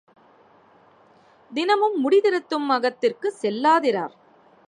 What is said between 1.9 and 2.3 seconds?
முடி